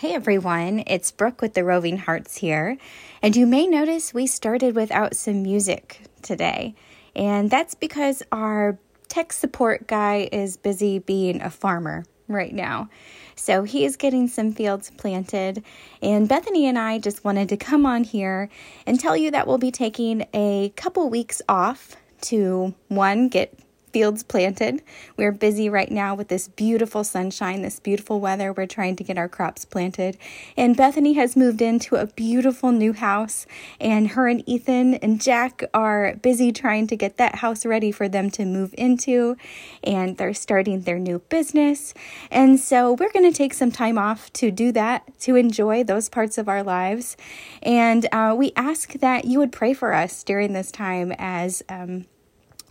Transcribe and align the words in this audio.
Hey 0.00 0.14
everyone, 0.14 0.82
it's 0.86 1.12
Brooke 1.12 1.42
with 1.42 1.52
the 1.52 1.62
Roving 1.62 1.98
Hearts 1.98 2.38
here. 2.38 2.78
And 3.20 3.36
you 3.36 3.46
may 3.46 3.66
notice 3.66 4.14
we 4.14 4.26
started 4.26 4.74
without 4.74 5.14
some 5.14 5.42
music 5.42 6.00
today. 6.22 6.74
And 7.14 7.50
that's 7.50 7.74
because 7.74 8.22
our 8.32 8.78
tech 9.08 9.30
support 9.30 9.86
guy 9.86 10.30
is 10.32 10.56
busy 10.56 11.00
being 11.00 11.42
a 11.42 11.50
farmer 11.50 12.06
right 12.28 12.54
now. 12.54 12.88
So 13.36 13.64
he 13.64 13.84
is 13.84 13.98
getting 13.98 14.26
some 14.26 14.54
fields 14.54 14.90
planted. 14.96 15.62
And 16.00 16.26
Bethany 16.26 16.64
and 16.64 16.78
I 16.78 16.98
just 16.98 17.22
wanted 17.22 17.50
to 17.50 17.58
come 17.58 17.84
on 17.84 18.02
here 18.02 18.48
and 18.86 18.98
tell 18.98 19.18
you 19.18 19.30
that 19.32 19.46
we'll 19.46 19.58
be 19.58 19.70
taking 19.70 20.26
a 20.32 20.72
couple 20.76 21.10
weeks 21.10 21.42
off 21.46 21.94
to 22.22 22.74
one, 22.88 23.28
get 23.28 23.52
fields 23.92 24.22
planted. 24.22 24.82
We're 25.16 25.32
busy 25.32 25.68
right 25.68 25.90
now 25.90 26.14
with 26.14 26.28
this 26.28 26.48
beautiful 26.48 27.04
sunshine, 27.04 27.62
this 27.62 27.80
beautiful 27.80 28.20
weather. 28.20 28.52
We're 28.52 28.66
trying 28.66 28.96
to 28.96 29.04
get 29.04 29.18
our 29.18 29.28
crops 29.28 29.64
planted. 29.64 30.16
And 30.56 30.76
Bethany 30.76 31.14
has 31.14 31.36
moved 31.36 31.62
into 31.62 31.96
a 31.96 32.06
beautiful 32.06 32.72
new 32.72 32.92
house, 32.92 33.46
and 33.80 34.08
her 34.08 34.28
and 34.28 34.42
Ethan 34.48 34.94
and 34.94 35.20
Jack 35.20 35.62
are 35.74 36.16
busy 36.22 36.52
trying 36.52 36.86
to 36.88 36.96
get 36.96 37.16
that 37.16 37.36
house 37.36 37.66
ready 37.66 37.92
for 37.92 38.08
them 38.08 38.30
to 38.30 38.44
move 38.44 38.74
into. 38.78 39.36
And 39.82 40.16
they're 40.16 40.34
starting 40.34 40.82
their 40.82 40.98
new 40.98 41.20
business. 41.28 41.94
And 42.30 42.58
so 42.58 42.92
we're 42.92 43.12
going 43.12 43.30
to 43.30 43.36
take 43.36 43.54
some 43.54 43.70
time 43.70 43.98
off 43.98 44.32
to 44.34 44.50
do 44.50 44.72
that, 44.72 45.18
to 45.20 45.36
enjoy 45.36 45.84
those 45.84 46.08
parts 46.08 46.38
of 46.38 46.48
our 46.48 46.62
lives. 46.62 47.16
And 47.62 48.06
uh, 48.12 48.34
we 48.36 48.52
ask 48.56 48.92
that 48.94 49.24
you 49.24 49.38
would 49.38 49.52
pray 49.52 49.74
for 49.74 49.92
us 49.92 50.22
during 50.24 50.52
this 50.52 50.70
time 50.70 51.12
as 51.18 51.62
um, 51.68 52.06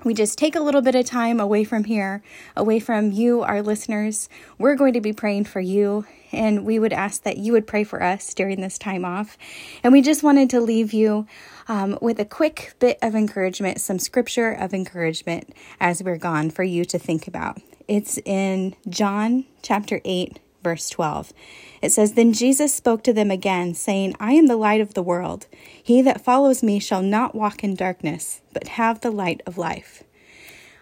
we 0.04 0.14
just 0.14 0.38
take 0.38 0.56
a 0.56 0.62
little 0.62 0.82
bit 0.82 0.96
of 0.96 1.06
time 1.06 1.40
away 1.40 1.64
from 1.64 1.84
here, 1.84 2.24
away 2.56 2.80
from 2.80 3.12
you, 3.12 3.42
our 3.42 3.62
listeners. 3.62 4.30
We're 4.58 4.76
going 4.76 4.94
to 4.94 5.02
be 5.02 5.12
praying 5.12 5.46
for 5.46 5.60
you, 5.60 6.06
and 6.32 6.66
we 6.66 6.80
would 6.80 6.94
ask 6.94 7.24
that 7.24 7.38
you 7.38 7.52
would 7.52 7.68
pray 7.68 7.84
for 7.84 8.02
us 8.02 8.34
during 8.34 8.62
this 8.62 8.78
time 8.78 9.04
off. 9.04 9.38
And 9.84 9.92
we 9.92 10.02
just 10.02 10.24
wanted 10.24 10.50
to 10.52 10.62
leave 10.62 10.94
you 10.94 11.28
um, 11.68 11.98
with 12.02 12.20
a 12.20 12.26
quick 12.26 12.74
bit 12.80 12.98
of 13.02 13.14
encouragement, 13.14 13.82
some 13.82 14.00
scripture 14.00 14.52
of 14.52 14.74
encouragement 14.74 15.54
as 15.80 16.02
we're 16.02 16.18
gone 16.18 16.50
for 16.50 16.64
you 16.64 16.86
to 16.86 16.98
think 16.98 17.28
about. 17.28 17.60
It's 17.88 18.20
in 18.20 18.76
John 18.88 19.46
chapter 19.62 20.00
8, 20.06 20.40
verse 20.64 20.90
12. 20.90 21.34
It 21.82 21.92
says, 21.92 22.14
Then 22.14 22.34
Jesus 22.34 22.74
spoke 22.74 23.04
to 23.04 23.14
them 23.14 23.32
again, 23.32 23.74
saying, 23.74 24.16
I 24.20 24.34
am 24.34 24.48
the 24.48 24.56
light 24.58 24.82
of 24.82 24.94
the 24.94 25.04
world. 25.04 25.48
He 25.82 26.02
that 26.02 26.22
follows 26.22 26.62
me 26.64 26.80
shall 26.80 27.02
not 27.02 27.36
walk 27.36 27.64
in 27.64 27.76
darkness, 27.76 28.42
but 28.54 28.70
have 28.70 29.02
the 29.02 29.12
light 29.12 29.42
of 29.46 29.58
life. 29.58 30.04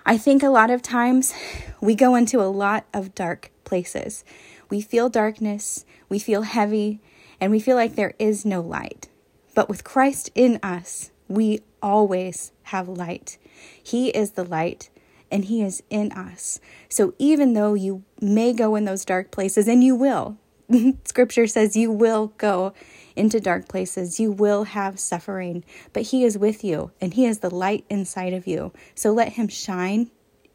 I 0.05 0.17
think 0.17 0.42
a 0.42 0.50
lot 0.50 0.72
of 0.72 0.81
times 0.81 1.33
we 1.81 1.94
go 1.94 2.16
into 2.16 2.42
a 2.42 2.48
lot 2.48 2.86
of 2.94 3.14
dark 3.14 3.52
places. 3.66 4.23
We 4.70 4.81
feel 4.81 5.09
darkness, 5.09 5.86
we 6.09 6.20
feel 6.20 6.44
heavy, 6.44 7.02
and 7.39 7.52
we 7.52 7.59
feel 7.59 7.75
like 7.75 7.95
there 7.95 8.14
is 8.17 8.45
no 8.45 8.61
light. 8.61 9.09
But 9.53 9.70
with 9.70 9.83
Christ 9.83 10.30
in 10.33 10.59
us, 10.64 11.11
we 11.28 11.59
always 11.81 12.52
have 12.64 12.88
light. 12.88 13.38
He 13.81 14.09
is 14.09 14.31
the 14.31 14.44
light 14.44 14.89
and 15.31 15.45
He 15.45 15.61
is 15.61 15.83
in 15.89 16.11
us. 16.11 16.59
So 16.89 17.14
even 17.20 17.53
though 17.53 17.73
you 17.73 18.03
may 18.22 18.53
go 18.53 18.75
in 18.75 18.86
those 18.86 19.06
dark 19.06 19.31
places, 19.31 19.67
and 19.67 19.83
you 19.83 19.95
will, 19.95 20.38
scripture 21.06 21.47
says 21.47 21.75
you 21.75 21.92
will 21.92 22.33
go 22.38 22.73
into 23.16 23.39
dark 23.39 23.67
places, 23.67 24.20
you 24.20 24.31
will 24.31 24.66
have 24.66 25.00
suffering, 25.00 25.64
but 25.94 26.03
He 26.03 26.23
is 26.23 26.38
with 26.38 26.64
you 26.64 26.92
and 27.02 27.14
He 27.14 27.25
is 27.25 27.39
the 27.39 27.53
light 27.53 27.86
inside 27.89 28.33
of 28.33 28.48
you. 28.48 28.72
So 28.95 29.11
let 29.11 29.33
Him 29.33 29.48
shine 29.48 30.11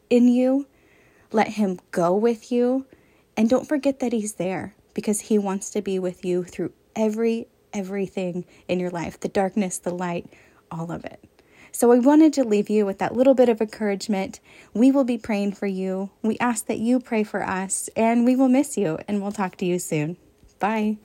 in 0.09 0.27
you, 0.27 0.67
let 1.31 1.49
Him 1.49 1.79
go 1.91 2.15
with 2.15 2.51
you, 2.51 2.85
and 3.35 3.49
don't 3.49 3.67
forget 3.67 3.99
that 3.99 4.13
He's 4.13 4.35
there 4.35 4.75
because 4.93 5.21
He 5.21 5.37
wants 5.37 5.69
to 5.71 5.81
be 5.81 5.99
with 5.99 6.23
you 6.23 6.43
through 6.43 6.73
every 6.95 7.47
everything 7.73 8.45
in 8.67 8.79
your 8.79 8.91
life 8.91 9.19
the 9.19 9.27
darkness, 9.27 9.79
the 9.79 9.93
light, 9.93 10.31
all 10.71 10.91
of 10.91 11.03
it. 11.05 11.19
So 11.75 11.91
I 11.91 11.97
wanted 11.97 12.33
to 12.33 12.43
leave 12.43 12.69
you 12.69 12.85
with 12.85 12.99
that 12.99 13.15
little 13.15 13.33
bit 13.33 13.49
of 13.49 13.59
encouragement. 13.59 14.39
We 14.75 14.91
will 14.91 15.03
be 15.03 15.17
praying 15.17 15.53
for 15.53 15.65
you. 15.65 16.11
We 16.21 16.37
ask 16.37 16.67
that 16.67 16.77
you 16.77 16.99
pray 16.99 17.23
for 17.23 17.43
us, 17.43 17.89
and 17.95 18.25
we 18.25 18.35
will 18.35 18.47
miss 18.47 18.77
you, 18.77 18.99
and 19.07 19.21
we'll 19.21 19.31
talk 19.31 19.57
to 19.57 19.65
you 19.65 19.79
soon. 19.79 20.17
Bye. 20.59 20.97